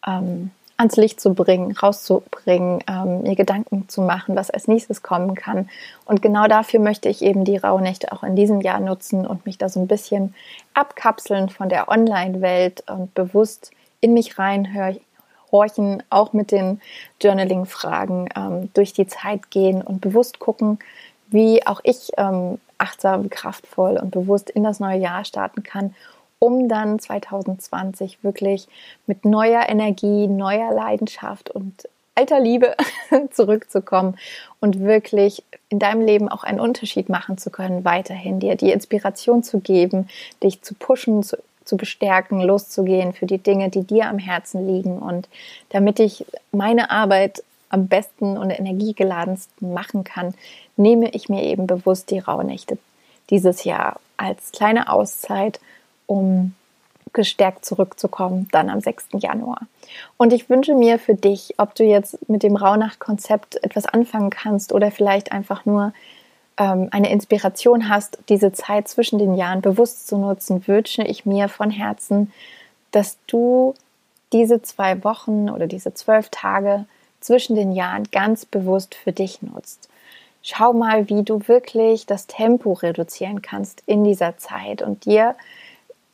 ähm, 0.07 0.53
ans 0.77 0.97
Licht 0.97 1.21
zu 1.21 1.35
bringen, 1.35 1.73
rauszubringen, 1.73 2.83
ähm, 2.89 3.23
mir 3.23 3.35
Gedanken 3.35 3.89
zu 3.89 4.03
machen, 4.03 4.37
was 4.37 4.51
als 4.51 4.69
nächstes 4.69 5.03
kommen 5.03 5.35
kann. 5.35 5.69
Und 6.05 6.21
genau 6.23 6.47
dafür 6.47 6.81
möchte 6.81 7.09
ich 7.09 7.23
eben 7.23 7.45
die 7.45 7.57
Rauhnächte 7.57 8.13
auch 8.13 8.23
in 8.23 8.37
diesem 8.37 8.61
Jahr 8.61 8.81
nutzen 8.81 9.27
und 9.27 9.47
mich 9.47 9.59
da 9.59 9.69
so 9.69 9.81
ein 9.81 9.87
bisschen 9.87 10.35
abkapseln 10.75 11.49
von 11.49 11.69
der 11.69 11.89
Online-Welt 11.89 12.85
und 12.89 13.15
bewusst 13.15 13.71
in 14.01 14.13
mich 14.13 14.39
reinhorchen, 14.39 16.03
auch 16.11 16.33
mit 16.35 16.53
den 16.53 16.81
Journaling-Fragen 17.23 18.29
ähm, 18.37 18.71
durch 18.75 18.93
die 18.93 19.07
Zeit 19.07 19.51
gehen 19.51 19.81
und 19.81 20.03
bewusst 20.03 20.39
gucken, 20.39 20.79
wie 21.29 21.67
auch 21.67 21.81
ich 21.85 22.11
ähm, 22.19 22.59
achtsam, 22.79 23.31
kraftvoll 23.31 23.97
und 23.97 24.11
bewusst 24.11 24.51
in 24.51 24.63
das 24.63 24.81
neue 24.81 24.99
Jahr 24.99 25.25
starten 25.25 25.63
kann 25.63 25.95
um 26.39 26.69
dann 26.69 26.99
2020 26.99 28.23
wirklich 28.23 28.69
mit 29.07 29.25
neuer 29.25 29.69
Energie, 29.69 30.27
neuer 30.27 30.73
Leidenschaft 30.73 31.51
und 31.51 31.89
alter 32.15 32.41
Liebe 32.41 32.75
zurückzukommen 33.31 34.17
und 34.61 34.81
wirklich 34.81 35.43
in 35.69 35.79
deinem 35.79 36.01
Leben 36.01 36.29
auch 36.29 36.45
einen 36.45 36.61
Unterschied 36.61 37.09
machen 37.09 37.39
zu 37.39 37.51
können, 37.51 37.85
weiterhin 37.85 38.41
dir 38.41 38.57
die 38.57 38.73
Inspiration 38.73 39.43
zu 39.43 39.61
geben, 39.61 40.09
dich 40.43 40.63
zu 40.63 40.75
pushen, 40.75 41.23
zu, 41.23 41.39
zu 41.65 41.77
bestärken, 41.77 42.41
loszugehen 42.41 43.13
für 43.13 43.27
die 43.27 43.39
Dinge, 43.39 43.69
die 43.69 43.83
dir 43.83 44.09
am 44.09 44.19
Herzen 44.19 44.67
liegen. 44.67 44.99
Und 44.99 45.29
damit 45.71 46.01
ich 46.01 46.25
meine 46.53 46.91
Arbeit 46.91 47.43
am 47.69 47.89
besten 47.89 48.39
und 48.39 48.51
energiegeladensten 48.51 49.73
machen 49.75 50.05
kann, 50.05 50.35
nehme 50.77 51.11
ich 51.11 51.29
mir 51.29 51.43
eben 51.43 51.67
bewusst 51.67 52.11
die 52.11 52.21
Rauhnächte 52.21 52.79
dieses 53.29 53.65
Jahr 53.65 54.01
als 54.17 54.53
kleine 54.53 54.91
Auszeit, 54.91 55.61
um 56.07 56.55
gestärkt 57.13 57.65
zurückzukommen, 57.65 58.49
dann 58.53 58.69
am 58.69 58.81
6. 58.81 59.07
Januar. 59.15 59.61
Und 60.17 60.33
ich 60.33 60.51
wünsche 60.51 60.75
mir 60.75 60.99
für 60.99 61.15
dich, 61.15 61.55
ob 61.57 61.75
du 61.75 61.85
jetzt 61.85 62.29
mit 62.29 62.43
dem 62.43 62.57
Rauhnacht-Konzept 62.57 63.63
etwas 63.65 63.87
anfangen 63.87 64.31
kannst 64.31 64.73
oder 64.73 64.91
vielleicht 64.91 65.33
einfach 65.33 65.65
nur 65.65 65.93
ähm, 66.59 66.89
eine 66.91 67.11
Inspiration 67.11 67.89
hast, 67.89 68.19
diese 68.29 68.53
Zeit 68.53 68.89
zwischen 68.89 69.19
den 69.19 69.35
Jahren 69.35 69.63
bewusst 69.63 70.09
zu 70.09 70.19
nutzen, 70.19 70.67
wünsche 70.67 71.03
ich 71.03 71.25
mir 71.25 71.49
von 71.49 71.71
Herzen, 71.71 72.33
dass 72.91 73.19
du 73.27 73.75
diese 74.33 74.63
zwei 74.63 75.03
Wochen 75.03 75.49
oder 75.49 75.67
diese 75.67 75.95
zwölf 75.95 76.29
Tage 76.31 76.85
zwischen 77.21 77.57
den 77.57 77.73
Jahren 77.73 78.05
ganz 78.11 78.45
bewusst 78.45 78.95
für 78.95 79.13
dich 79.13 79.43
nutzt. 79.43 79.89
Schau 80.43 80.73
mal, 80.73 81.09
wie 81.09 81.23
du 81.23 81.49
wirklich 81.49 82.07
das 82.07 82.27
Tempo 82.27 82.75
reduzieren 82.75 83.43
kannst 83.43 83.83
in 83.87 84.05
dieser 84.05 84.37
Zeit 84.39 84.83
und 84.83 85.05
dir 85.05 85.35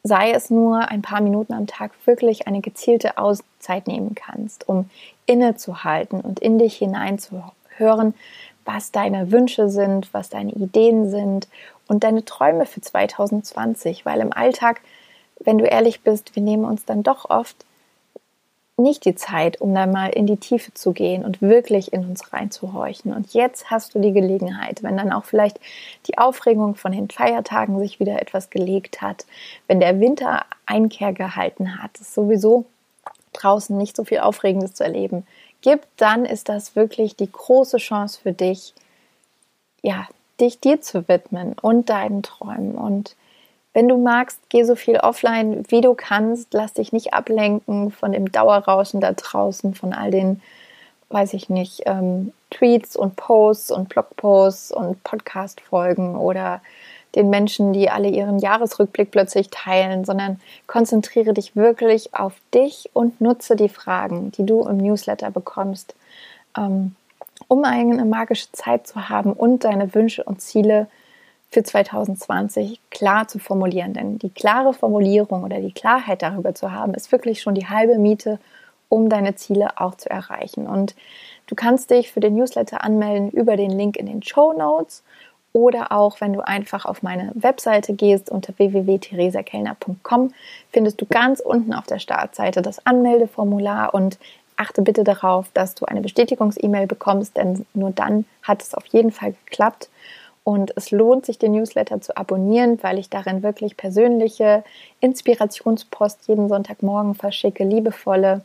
sei 0.05 0.33
es 0.33 0.51
nur 0.51 0.89
ein 0.89 1.03
paar 1.03 1.21
Minuten 1.21 1.53
am 1.53 1.67
Tag, 1.67 1.93
wirklich 2.05 2.47
eine 2.49 2.61
gezielte 2.61 3.19
Auszeit 3.19 3.87
nehmen 3.87 4.15
kannst, 4.15 4.69
um 4.69 4.91
innezuhalten 5.27 6.21
und 6.21 6.41
in 6.41 6.59
dich 6.59 6.77
hineinzuhören, 6.77 8.15
was 8.65 8.91
deine 8.91 9.31
Wünsche 9.31 9.69
sind, 9.69 10.13
was 10.13 10.29
deine 10.29 10.53
Ideen 10.53 11.11
sind 11.11 11.49
und 11.89 12.05
deine 12.05 12.25
Träume 12.25 12.67
für 12.67 12.81
2020, 12.81 14.05
weil 14.05 14.21
im 14.21 14.33
Alltag, 14.33 14.81
wenn 15.41 15.59
du 15.59 15.65
ehrlich 15.65 16.03
bist, 16.03 16.35
wir 16.35 16.43
nehmen 16.43 16.65
uns 16.65 16.85
dann 16.85 17.03
doch 17.03 17.31
oft 17.31 17.65
nicht 18.77 19.05
die 19.05 19.15
Zeit, 19.15 19.61
um 19.61 19.75
da 19.75 19.87
mal 19.87 20.09
in 20.09 20.27
die 20.27 20.39
Tiefe 20.39 20.73
zu 20.75 20.93
gehen 20.93 21.25
und 21.25 21.43
wirklich 21.43 21.93
in 21.93 22.05
uns 22.05 22.33
reinzuhorchen. 22.33 23.13
Und 23.13 23.35
jetzt 23.35 23.71
hast 23.71 23.95
du 23.95 24.01
die 24.01 24.13
Gelegenheit, 24.13 24.83
wenn 24.83 24.97
dann 24.97 25.13
auch 25.13 25.25
vielleicht 25.25 25.61
die 26.07 26.19
Aufregung 26.19 26.75
von 26.75 26.93
den 26.93 27.11
Feiertagen 27.11 27.79
sich 27.79 28.01
wieder 28.01 28.21
etwas 28.21 28.51
gelegt 28.51 29.03
hat, 29.03 29.27
wenn 29.67 29.81
der 29.81 30.01
Winter 30.01 30.45
Einkehr 30.67 31.13
gehalten 31.13 31.83
hat, 31.83 32.01
es 32.01 32.15
sowieso 32.15 32.65
draußen 33.33 33.77
nicht 33.77 33.97
so 33.97 34.05
viel 34.05 34.21
Aufregendes 34.21 34.75
zu 34.75 34.85
erleben 34.85 35.27
gibt, 35.61 35.87
dann 35.97 36.25
ist 36.25 36.49
das 36.49 36.75
wirklich 36.77 37.17
die 37.17 37.31
große 37.31 37.79
Chance 37.79 38.21
für 38.23 38.33
dich, 38.33 38.75
ja, 39.83 40.07
dich 40.41 40.61
dir 40.61 40.81
zu 40.81 41.09
widmen 41.09 41.55
und 41.61 41.89
deinen 41.89 42.23
Träumen 42.23 42.77
und 42.77 43.17
wenn 43.75 43.89
du 43.89 43.97
magst, 43.97 44.39
geh 44.51 44.65
so 44.65 44.75
viel 44.75 44.99
offline, 44.99 45.65
wie 45.69 45.81
du 45.81 45.95
kannst. 45.95 46.53
Lass 46.53 46.75
dich 46.75 46.93
nicht 46.93 47.15
ablenken 47.15 47.91
von 47.91 48.13
dem 48.13 48.31
Dauerrauschen 48.31 49.01
da 49.01 49.13
draußen, 49.13 49.75
von 49.75 49.93
all 49.95 50.11
den, 50.11 50.43
weiß 51.09 51.33
ich 51.33 51.49
nicht, 51.49 51.83
ähm, 51.87 52.33
Tweets 52.51 52.97
und 52.97 53.17
Posts 53.17 53.71
und 53.71 53.89
Blogposts 53.89 54.73
und 54.73 55.03
Podcast-Folgen 55.05 56.17
oder 56.17 56.61
den 57.15 57.31
Menschen, 57.31 57.73
die 57.73 57.91
alle 57.91 58.09
ihren 58.09 58.39
Jahresrückblick 58.39 59.11
plötzlich 59.11 59.49
teilen, 59.51 60.05
sondern 60.05 60.41
konzentriere 60.67 61.35
dich 61.35 61.57
wirklich 61.57 62.15
auf 62.15 62.35
dich 62.55 62.91
und 62.95 63.21
nutze 63.21 63.57
die 63.57 63.69
Fragen, 63.69 64.33
die 64.33 64.45
du 64.45 64.63
im 64.63 64.79
Newsletter 64.79 65.31
bekommst, 65.31 65.95
ähm, 66.59 66.95
um 67.49 67.65
eine 67.65 68.05
magische 68.05 68.53
Zeit 68.53 68.87
zu 68.87 69.09
haben 69.09 69.33
und 69.33 69.65
deine 69.65 69.95
Wünsche 69.95 70.25
und 70.25 70.43
Ziele 70.43 70.87
zu 70.87 71.02
für 71.53 71.63
2020 71.63 72.81
klar 72.91 73.29
zu 73.29 73.39
formulieren. 73.39 73.93
Denn 73.93 74.19
die 74.19 74.31
klare 74.31 74.73
Formulierung 74.73 75.45
oder 75.45 75.61
die 75.61 75.73
Klarheit 75.73 76.23
darüber 76.23 76.55
zu 76.55 76.73
haben, 76.73 76.95
ist 76.95 77.13
wirklich 77.13 77.43
schon 77.43 77.55
die 77.55 77.69
halbe 77.69 77.99
Miete, 77.99 78.39
um 78.89 79.11
deine 79.11 79.35
Ziele 79.35 79.79
auch 79.79 79.95
zu 79.95 80.11
erreichen. 80.11 80.67
Und 80.67 80.97
du 81.47 81.55
kannst 81.55 81.91
dich 81.91 82.11
für 82.11 82.21
den 82.21 82.35
Newsletter 82.35 82.83
anmelden 82.83 83.31
über 83.31 83.57
den 83.57 83.71
Link 83.71 83.97
in 83.97 84.07
den 84.07 84.23
Show 84.23 84.55
Notes 84.55 85.05
oder 85.53 85.93
auch, 85.93 86.23
wenn 86.23 86.33
du 86.33 86.41
einfach 86.41 86.87
auf 86.87 87.03
meine 87.03 87.31
Webseite 87.35 87.93
gehst 87.93 88.31
unter 88.31 88.55
www.theresakellner.com, 88.57 90.33
findest 90.71 91.01
du 91.03 91.07
ganz 91.07 91.41
unten 91.41 91.75
auf 91.75 91.87
der 91.87 91.99
Startseite 91.99 92.63
das 92.63 92.87
Anmeldeformular 92.87 93.93
und 93.93 94.19
achte 94.57 94.81
bitte 94.81 95.05
darauf, 95.05 95.51
dass 95.53 95.75
du 95.75 95.85
eine 95.85 96.01
Bestätigungs-E-Mail 96.01 96.87
bekommst, 96.87 97.37
denn 97.37 97.67
nur 97.75 97.91
dann 97.91 98.25
hat 98.43 98.63
es 98.63 98.75
auf 98.75 98.87
jeden 98.87 99.11
Fall 99.11 99.35
geklappt. 99.45 99.91
Und 100.45 100.73
es 100.77 100.91
lohnt 100.91 101.25
sich, 101.25 101.39
den 101.39 101.53
Newsletter 101.53 102.01
zu 102.01 102.17
abonnieren, 102.17 102.83
weil 102.83 102.99
ich 102.99 103.09
darin 103.09 103.43
wirklich 103.43 103.77
persönliche 103.77 104.65
Inspirationspost 105.01 106.27
jeden 106.27 106.49
Sonntagmorgen 106.49 107.15
verschicke, 107.15 107.65
liebevolle 107.65 108.43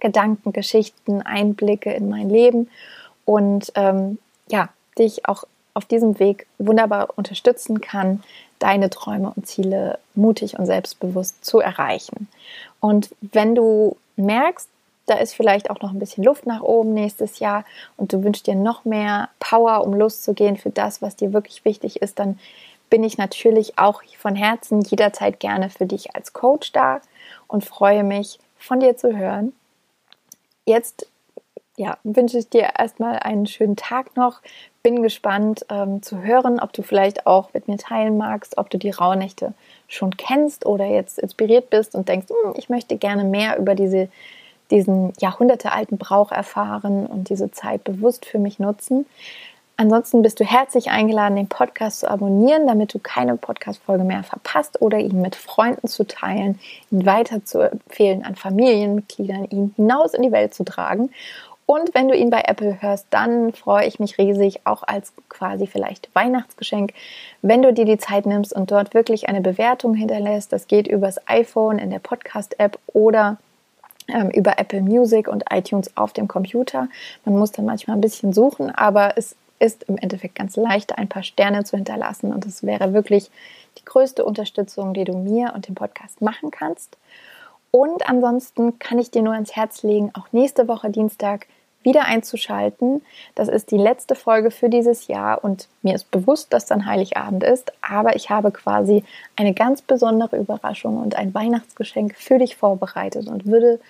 Gedanken, 0.00 0.52
Geschichten, 0.52 1.22
Einblicke 1.22 1.92
in 1.92 2.08
mein 2.08 2.30
Leben 2.30 2.70
und 3.24 3.72
ähm, 3.74 4.18
ja, 4.48 4.70
dich 4.98 5.26
auch 5.26 5.44
auf 5.74 5.84
diesem 5.84 6.18
Weg 6.18 6.46
wunderbar 6.58 7.08
unterstützen 7.16 7.80
kann, 7.80 8.22
deine 8.58 8.90
Träume 8.90 9.32
und 9.36 9.46
Ziele 9.46 9.98
mutig 10.14 10.58
und 10.58 10.66
selbstbewusst 10.66 11.44
zu 11.44 11.60
erreichen. 11.60 12.28
Und 12.80 13.14
wenn 13.20 13.54
du 13.54 13.96
merkst, 14.16 14.68
da 15.08 15.16
ist 15.16 15.34
vielleicht 15.34 15.70
auch 15.70 15.80
noch 15.80 15.92
ein 15.92 15.98
bisschen 15.98 16.24
Luft 16.24 16.46
nach 16.46 16.62
oben 16.62 16.92
nächstes 16.94 17.38
Jahr 17.38 17.64
und 17.96 18.12
du 18.12 18.22
wünschst 18.22 18.46
dir 18.46 18.54
noch 18.54 18.84
mehr 18.84 19.30
Power, 19.40 19.84
um 19.84 19.94
loszugehen 19.94 20.56
für 20.56 20.70
das, 20.70 21.02
was 21.02 21.16
dir 21.16 21.32
wirklich 21.32 21.64
wichtig 21.64 22.02
ist, 22.02 22.18
dann 22.18 22.38
bin 22.90 23.04
ich 23.04 23.18
natürlich 23.18 23.78
auch 23.78 24.02
von 24.18 24.34
Herzen 24.34 24.80
jederzeit 24.80 25.40
gerne 25.40 25.70
für 25.70 25.86
dich 25.86 26.14
als 26.14 26.32
Coach 26.32 26.72
da 26.72 27.00
und 27.46 27.64
freue 27.64 28.04
mich, 28.04 28.38
von 28.58 28.80
dir 28.80 28.96
zu 28.96 29.16
hören. 29.16 29.52
Jetzt 30.64 31.06
ja, 31.76 31.96
wünsche 32.02 32.38
ich 32.38 32.48
dir 32.48 32.70
erstmal 32.76 33.20
einen 33.20 33.46
schönen 33.46 33.76
Tag 33.76 34.16
noch. 34.16 34.40
Bin 34.82 35.02
gespannt 35.02 35.64
ähm, 35.70 36.02
zu 36.02 36.22
hören, 36.22 36.58
ob 36.58 36.72
du 36.72 36.82
vielleicht 36.82 37.26
auch 37.26 37.54
mit 37.54 37.68
mir 37.68 37.78
teilen 37.78 38.18
magst, 38.18 38.58
ob 38.58 38.68
du 38.68 38.78
die 38.78 38.90
Rauhnächte 38.90 39.54
schon 39.86 40.16
kennst 40.16 40.66
oder 40.66 40.86
jetzt 40.86 41.20
inspiriert 41.20 41.70
bist 41.70 41.94
und 41.94 42.08
denkst, 42.08 42.28
hm, 42.28 42.54
ich 42.56 42.68
möchte 42.68 42.96
gerne 42.96 43.24
mehr 43.24 43.58
über 43.58 43.76
diese 43.76 44.08
diesen 44.70 45.12
jahrhundertealten 45.18 45.98
Brauch 45.98 46.32
erfahren 46.32 47.06
und 47.06 47.28
diese 47.28 47.50
Zeit 47.50 47.84
bewusst 47.84 48.26
für 48.26 48.38
mich 48.38 48.58
nutzen. 48.58 49.06
Ansonsten 49.80 50.22
bist 50.22 50.40
du 50.40 50.44
herzlich 50.44 50.90
eingeladen, 50.90 51.36
den 51.36 51.46
Podcast 51.46 52.00
zu 52.00 52.10
abonnieren, 52.10 52.66
damit 52.66 52.92
du 52.92 52.98
keine 52.98 53.36
Podcast-Folge 53.36 54.02
mehr 54.02 54.24
verpasst 54.24 54.82
oder 54.82 54.98
ihn 54.98 55.20
mit 55.20 55.36
Freunden 55.36 55.86
zu 55.86 56.04
teilen, 56.04 56.58
ihn 56.90 57.06
weiter 57.06 57.44
zu 57.44 57.60
empfehlen 57.60 58.24
an 58.24 58.34
Familienmitgliedern, 58.34 59.44
ihn 59.44 59.72
hinaus 59.76 60.14
in 60.14 60.22
die 60.22 60.32
Welt 60.32 60.52
zu 60.52 60.64
tragen. 60.64 61.10
Und 61.64 61.94
wenn 61.94 62.08
du 62.08 62.16
ihn 62.16 62.30
bei 62.30 62.42
Apple 62.46 62.82
hörst, 62.82 63.06
dann 63.10 63.52
freue 63.52 63.86
ich 63.86 64.00
mich 64.00 64.18
riesig, 64.18 64.62
auch 64.64 64.82
als 64.82 65.12
quasi 65.28 65.68
vielleicht 65.68 66.12
Weihnachtsgeschenk, 66.12 66.92
wenn 67.42 67.62
du 67.62 67.72
dir 67.72 67.84
die 67.84 67.98
Zeit 67.98 68.26
nimmst 68.26 68.52
und 68.52 68.72
dort 68.72 68.94
wirklich 68.94 69.28
eine 69.28 69.42
Bewertung 69.42 69.94
hinterlässt. 69.94 70.52
Das 70.52 70.66
geht 70.66 70.88
übers 70.88 71.20
iPhone 71.28 71.78
in 71.78 71.90
der 71.90 72.00
Podcast-App 72.00 72.80
oder 72.88 73.36
über 74.34 74.58
Apple 74.58 74.82
Music 74.82 75.28
und 75.28 75.44
iTunes 75.50 75.96
auf 75.96 76.12
dem 76.12 76.28
Computer. 76.28 76.88
Man 77.24 77.38
muss 77.38 77.52
dann 77.52 77.66
manchmal 77.66 77.96
ein 77.96 78.00
bisschen 78.00 78.32
suchen, 78.32 78.70
aber 78.70 79.16
es 79.16 79.36
ist 79.58 79.84
im 79.84 79.98
Endeffekt 79.98 80.36
ganz 80.36 80.56
leicht, 80.56 80.96
ein 80.96 81.08
paar 81.08 81.22
Sterne 81.22 81.64
zu 81.64 81.76
hinterlassen 81.76 82.32
und 82.32 82.46
es 82.46 82.62
wäre 82.62 82.92
wirklich 82.92 83.30
die 83.78 83.84
größte 83.84 84.24
Unterstützung, 84.24 84.94
die 84.94 85.04
du 85.04 85.16
mir 85.16 85.52
und 85.54 85.68
dem 85.68 85.74
Podcast 85.74 86.20
machen 86.20 86.50
kannst. 86.50 86.96
Und 87.70 88.08
ansonsten 88.08 88.78
kann 88.78 88.98
ich 88.98 89.10
dir 89.10 89.22
nur 89.22 89.34
ans 89.34 89.54
Herz 89.54 89.82
legen, 89.82 90.10
auch 90.14 90.32
nächste 90.32 90.68
Woche 90.68 90.90
Dienstag 90.90 91.46
wieder 91.82 92.04
einzuschalten. 92.04 93.02
Das 93.34 93.48
ist 93.48 93.70
die 93.70 93.76
letzte 93.76 94.14
Folge 94.14 94.50
für 94.50 94.68
dieses 94.68 95.06
Jahr 95.06 95.42
und 95.42 95.68
mir 95.82 95.94
ist 95.94 96.10
bewusst, 96.10 96.52
dass 96.52 96.66
dann 96.66 96.86
Heiligabend 96.86 97.44
ist, 97.44 97.72
aber 97.80 98.16
ich 98.16 98.30
habe 98.30 98.50
quasi 98.50 99.04
eine 99.36 99.54
ganz 99.54 99.82
besondere 99.82 100.36
Überraschung 100.36 100.98
und 100.98 101.16
ein 101.16 101.32
Weihnachtsgeschenk 101.34 102.14
für 102.16 102.38
dich 102.38 102.56
vorbereitet 102.56 103.28
und 103.28 103.46
würde 103.46 103.80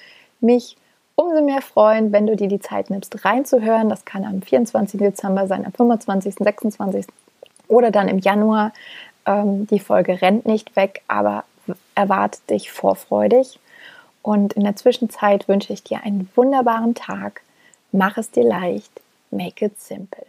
mich 0.40 0.76
umso 1.14 1.42
mehr 1.42 1.62
freuen, 1.62 2.12
wenn 2.12 2.26
du 2.26 2.36
dir 2.36 2.46
die 2.46 2.60
Zeit 2.60 2.90
nimmst, 2.90 3.24
reinzuhören. 3.24 3.88
Das 3.88 4.04
kann 4.04 4.24
am 4.24 4.40
24. 4.40 5.00
Dezember 5.00 5.48
sein, 5.48 5.66
am 5.66 5.72
25., 5.72 6.36
26. 6.38 7.06
oder 7.66 7.90
dann 7.90 8.06
im 8.06 8.18
Januar. 8.18 8.72
Ähm, 9.26 9.66
die 9.66 9.80
Folge 9.80 10.22
rennt 10.22 10.46
nicht 10.46 10.76
weg, 10.76 11.02
aber 11.08 11.44
erwartet 11.96 12.48
dich 12.50 12.70
vorfreudig. 12.70 13.58
Und 14.22 14.52
in 14.52 14.62
der 14.62 14.76
Zwischenzeit 14.76 15.48
wünsche 15.48 15.72
ich 15.72 15.82
dir 15.82 16.04
einen 16.04 16.28
wunderbaren 16.36 16.94
Tag 16.94 17.42
Mach 17.92 18.18
es 18.18 18.30
dir 18.30 18.44
leicht. 18.44 19.00
Make 19.30 19.64
it 19.66 19.80
simple. 19.80 20.26